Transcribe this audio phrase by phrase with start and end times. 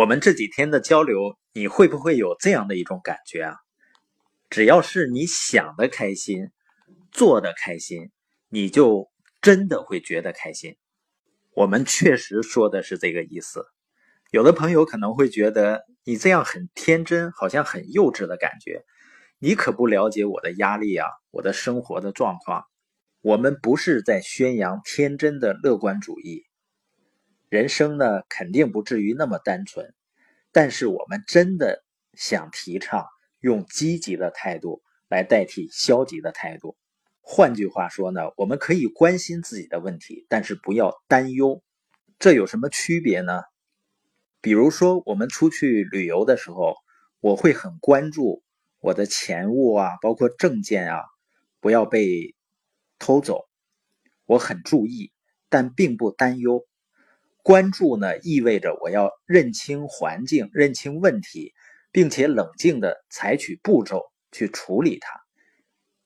[0.00, 3.56] 我们这几天的交流，你会不会有这样的一种感觉啊？
[4.48, 6.48] 只要是你想的开心，
[7.12, 8.10] 做的开心，
[8.48, 9.10] 你就
[9.42, 10.78] 真的会觉得开心。
[11.52, 13.66] 我们确实说的是这个意思。
[14.30, 18.82] 有的朋友可能会觉得你这样很天真，好像很幼稚的感觉。
[19.38, 22.64] 你可不了解我的压力啊，我的生活的状况。
[23.20, 26.44] 我们不是在宣扬天真的乐观主义。
[27.50, 29.92] 人生呢，肯定不至于那么单纯，
[30.52, 31.82] 但是我们真的
[32.14, 33.04] 想提倡
[33.40, 36.76] 用积极的态度来代替消极的态度。
[37.20, 41.60] 换句话说呢，我们可以关心自己的问题，但是不要担忧。
[42.20, 43.42] 这有什么区别呢？
[44.40, 46.76] 比如说，我们出去旅游的时候，
[47.18, 48.44] 我会很关注
[48.78, 51.02] 我的钱物啊，包括证件啊，
[51.58, 52.36] 不要被
[53.00, 53.48] 偷走，
[54.24, 55.10] 我很注意，
[55.48, 56.64] 但并不担忧。
[57.42, 61.52] 关注呢，意味着我要认清环境、认清问题，
[61.92, 65.08] 并且冷静的采取步骤去处理它；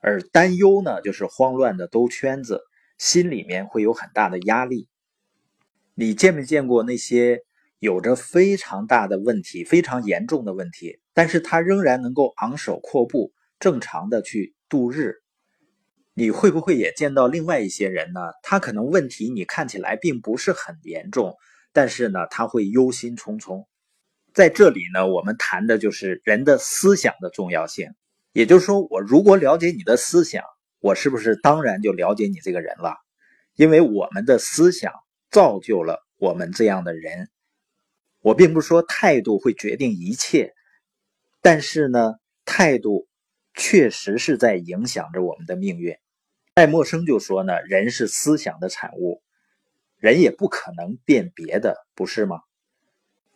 [0.00, 2.60] 而担忧呢，就是慌乱的兜圈子，
[2.98, 4.88] 心里面会有很大的压力。
[5.94, 7.40] 你见没见过那些
[7.78, 15.21] 有着非常大的问题、非常严重的问题，但是他仍然能够昂首阔步、正常的去度日？
[16.14, 18.20] 你会不会也见到另外一些人呢？
[18.42, 21.36] 他可能问题你看起来并不是很严重，
[21.72, 23.64] 但是呢，他会忧心忡忡。
[24.34, 27.88] 在这里呢，我们谈的就是人的思想的重要性。
[28.32, 30.42] 也就是说，我如果了解你的思想，
[30.80, 32.94] 我是不是当然就了解你这个人了？
[33.56, 34.92] 因为我们的思想
[35.30, 37.28] 造就了我们这样的人。
[38.20, 40.52] 我并不说态度会决定一切，
[41.40, 43.06] 但是呢，态度
[43.54, 45.96] 确实是在影响着我们的命运。
[46.54, 49.22] 爱默生就说呢，人是思想的产物，
[49.96, 52.40] 人也不可能变别的，不是吗？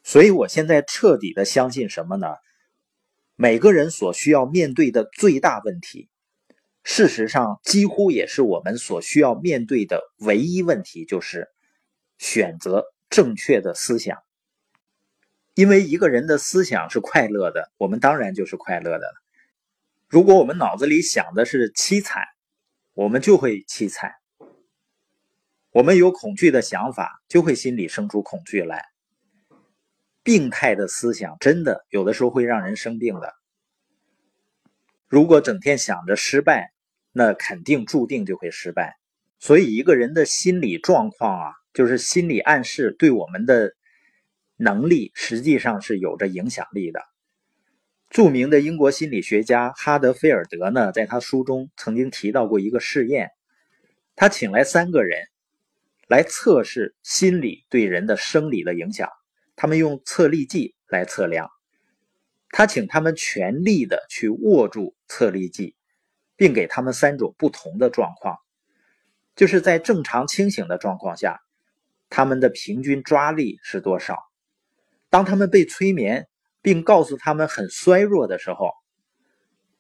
[0.03, 2.29] 所以我现在彻底的相信什么呢？
[3.35, 6.09] 每个人所需要面对的最大问题，
[6.85, 11.49] 事实上几乎也是我们所需要面对的唯一问题，就是
[12.19, 14.19] 选择正确的思想。
[15.55, 19.26] 因为一个人的思想是快乐的，我们当然就是快乐的了。
[20.09, 22.23] 如果我们脑子里想的是凄惨，
[22.95, 24.13] 我们就会凄惨，
[25.73, 28.85] 我们有恐惧的想法，就会心里生出恐惧来。
[30.23, 33.35] 病态的思想真的有的时候会让人生病的。
[35.09, 36.73] 如果整天想着失败，
[37.11, 38.95] 那肯定注定就会失败。
[39.41, 43.75] 所以，一个人的心理状况啊，就是心理暗示对我们的
[44.57, 47.01] 能力实际上是有着影响力的。
[48.09, 53.33] 著名的英国心理学家哈德菲尔德呢，在他书中曾经提到过一个试验，
[54.15, 55.27] 他请来三个人
[56.07, 59.11] 来测试心理对人的生理的影响。
[59.57, 61.51] 他们用测力计来测量，
[62.51, 65.75] 他请他们全力的去握住测力计，
[66.37, 68.37] 并给他们三种不同的状况，
[69.35, 71.41] 就是在正常清醒的状况下，
[72.09, 74.17] 他们的平均抓力是多少？
[75.11, 76.29] 当他们被催眠。
[76.67, 78.73] 并告诉他们很衰弱的时候，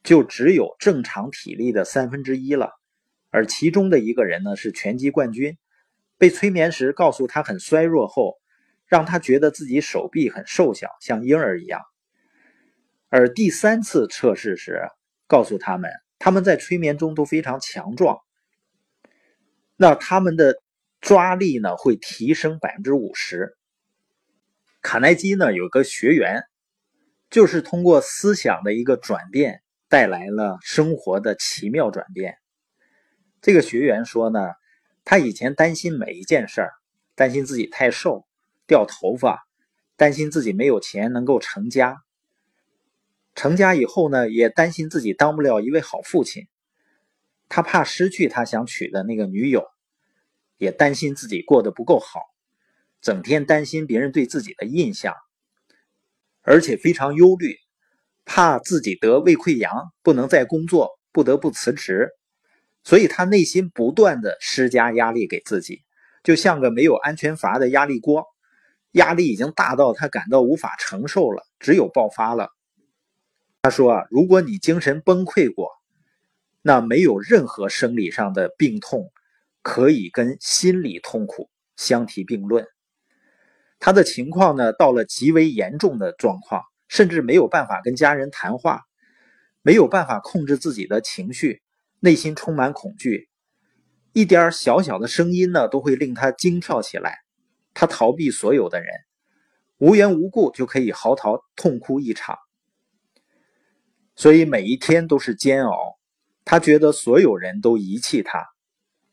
[0.04, 2.70] 就只有正常体力的三分之一了。
[3.30, 5.58] 而其中的一个人呢是拳击冠军，
[6.16, 8.36] 被催眠时告诉他很衰弱后，
[8.86, 11.80] 让他觉得自己手臂很瘦小，像婴儿一样。
[13.08, 14.88] 而第三次测试时，
[15.26, 18.18] 告诉他们他们在催眠中都非常强壮，
[19.74, 20.54] 那他们的
[21.00, 23.56] 抓力呢会提升百分之五十。
[24.82, 26.44] 卡耐基呢有个学员。
[27.36, 29.60] 就是通过思想的一个转变，
[29.90, 32.38] 带来了生活的奇妙转变。
[33.42, 34.40] 这个学员说呢，
[35.04, 36.72] 他以前担心每一件事儿，
[37.14, 38.26] 担心自己太瘦、
[38.66, 39.46] 掉头发，
[39.96, 41.98] 担心自己没有钱能够成家。
[43.34, 46.48] 成家以后呢，也担心自己当不了一位好父亲。
[47.50, 49.62] 他怕失去他想娶的那个女友，
[50.56, 52.18] 也担心自己过得不够好，
[53.02, 55.12] 整天担心别人对自己的印象。
[56.46, 57.56] 而且非常忧虑，
[58.24, 62.10] 怕自己得胃溃疡，不能再工作，不得不辞职，
[62.84, 65.82] 所以他内心不断的施加压力给自己，
[66.22, 68.24] 就像个没有安全阀的压力锅，
[68.92, 72.48] 压力已经大到他感到无法承受了，只有爆发了。
[73.62, 75.72] 他说啊，如果你精神崩溃过，
[76.62, 79.10] 那没有任何生理上的病痛
[79.62, 82.64] 可以跟心理痛苦相提并论。
[83.78, 88.82] 他的情况呢，到了极为严重的状况，甚至没有办法跟家人谈话，
[89.62, 91.62] 没有办法控制自己的情绪，
[92.00, 93.28] 内心充满恐惧，
[94.12, 97.18] 一点小小的声音呢，都会令他惊跳起来。
[97.74, 98.88] 他逃避所有的人，
[99.76, 102.38] 无缘无故就可以嚎啕痛哭一场。
[104.14, 105.98] 所以每一天都是煎熬，
[106.46, 108.46] 他觉得所有人都遗弃他，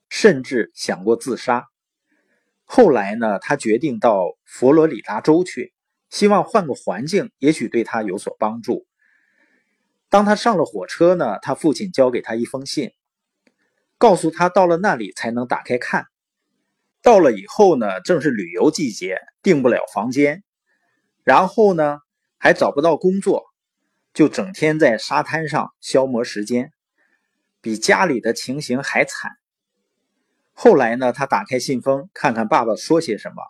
[0.07, 1.68] 甚至想过自杀。
[2.65, 5.74] 后来呢，他决定到佛罗里达州去，
[6.10, 8.86] 希望换个环境，也许对他有所帮助。
[10.10, 12.92] 当他上了火车呢，他父亲交给他一封信，
[13.98, 16.06] 告诉他到了那里才能打开看。
[17.01, 20.44] 到了以后呢，正是旅游季节，订不了房间，
[21.24, 22.00] 然后呢，
[22.38, 23.44] 还找不到工作。
[24.13, 26.71] 就整天在沙滩上消磨时间，
[27.62, 29.31] 比家里的情形还惨。
[30.54, 33.44] 后来呢，他打开信封，看看爸爸说些什么。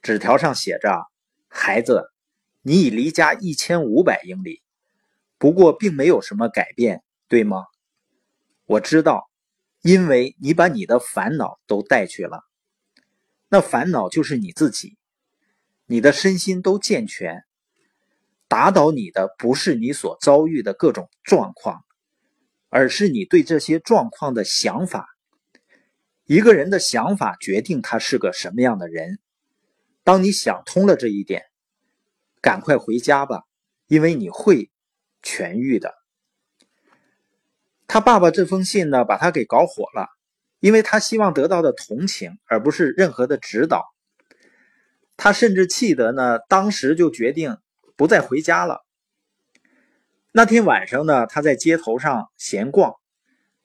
[0.00, 1.06] 纸条上写着
[1.48, 2.10] ：“孩子，
[2.62, 4.62] 你已离家一千五百英里，
[5.38, 7.64] 不过并没有什么改变，对吗？
[8.64, 9.28] 我知道，
[9.82, 12.42] 因为你把你的烦恼都带去了。
[13.48, 14.96] 那烦恼就是你自己，
[15.86, 17.44] 你的身心都健全。”
[18.46, 21.84] 打倒你的不是你所遭遇的各种状况，
[22.68, 25.08] 而是你对这些状况的想法。
[26.24, 29.18] 一个人的想法决定他是个什么样的人。
[30.02, 31.44] 当你想通了这一点，
[32.40, 33.42] 赶快回家吧，
[33.86, 34.70] 因为你会
[35.22, 35.94] 痊愈的。
[37.86, 40.08] 他爸爸这封信呢，把他给搞火了，
[40.60, 43.84] 因为他希望得到的同情，而不是任何的指导。
[45.16, 47.56] 他甚至气得呢，当时就决定。
[47.96, 48.84] 不再回家了。
[50.32, 52.96] 那天晚上呢，他在街头上闲逛，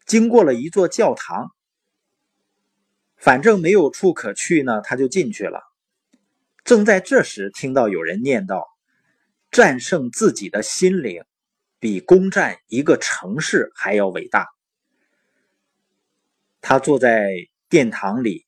[0.06, 1.50] 经过了一座教堂。
[3.19, 5.62] 反正没有处可去呢，他就进去了。
[6.63, 8.63] 正在这时，听到有人念叨
[9.51, 11.24] ：“战胜自己的心灵，
[11.80, 14.48] 比攻占一个城市还要伟大。”
[16.62, 17.30] 他坐在
[17.68, 18.45] 殿堂里，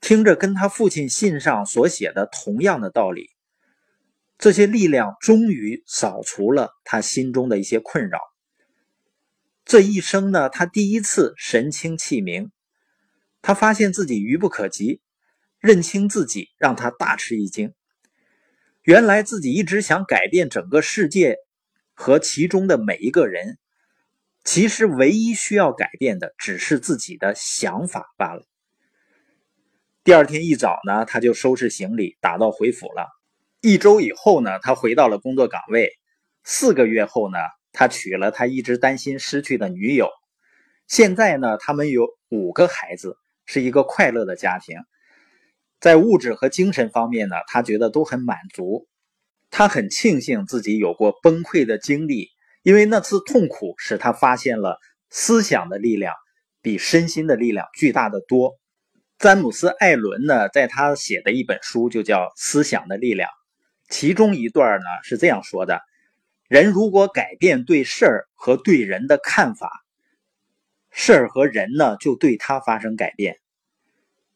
[0.00, 3.30] 听着跟他父亲信上所写的同样的道理。
[4.38, 8.18] 这些力量终于扫除了他心中的一些困扰。
[9.64, 12.50] 这一生呢，他第一次神清气明。
[13.42, 15.00] 他发现自己愚不可及，
[15.58, 17.74] 认清自己让他大吃一惊。
[18.82, 21.36] 原来自己一直想改变整个世界
[21.94, 23.58] 和其中的每一个人，
[24.44, 28.42] 其实唯一需要改变的只是自己的想法罢了。
[30.02, 33.06] 第二天一早呢，他就收拾行李，打道回府了。
[33.60, 35.90] 一周以后呢，他回到了工作岗位。
[36.42, 37.36] 四个月后呢，
[37.72, 40.08] 他娶了他一直担心失去的女友。
[40.88, 43.18] 现在呢，他们有五个孩子，
[43.52, 44.76] 是一个快乐的家庭。
[45.80, 48.86] 在物质和精神方面呢，他觉得都很满足。
[49.50, 52.28] 他很庆幸自己有过崩溃的经历，
[52.62, 56.14] 因为那次痛苦使他发现了思想的力量
[56.62, 58.52] 比身心的力量巨大的多。
[59.18, 63.28] 詹姆斯·艾伦呢，在他写的一本书就叫《思想的力量》。
[63.88, 65.80] 其中一段呢是这样说的：
[66.48, 69.72] 人如果改变对事儿和对人的看法，
[70.90, 73.38] 事儿和人呢就对他发生改变。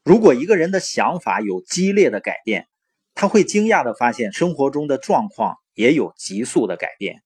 [0.03, 2.69] 如果一个人的想法有激烈的改变，
[3.15, 7.23] 他会惊讶的发现生活中的状况也有急速的改变。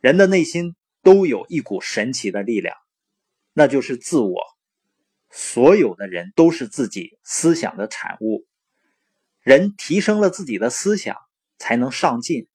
[0.00, 2.76] 人的内心都有一股神奇的力量，
[3.52, 4.40] 那就是自我。
[5.30, 8.46] 所有的人都是自己思想的产物。
[9.40, 11.16] 人提升了自己的思想，
[11.58, 12.46] 才能上进，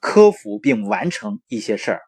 [0.00, 2.02] 克服并完成一些事儿。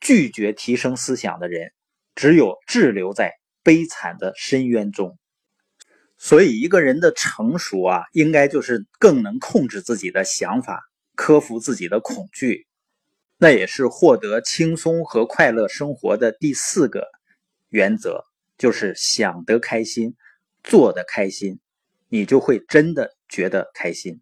[0.00, 1.72] 拒绝提升思想的人，
[2.14, 5.18] 只有滞留在悲惨的深渊中。
[6.16, 10.82] 所以，一个人的成熟啊，应该就是更能控制自己的想法，
[11.16, 12.66] 克服自己的恐惧。
[13.36, 17.08] 那也是获得轻松和快乐生活的第四个
[17.68, 18.24] 原则，
[18.56, 20.14] 就是想得开心，
[20.62, 21.60] 做得开心。
[22.08, 24.20] 你就会真的觉得开心。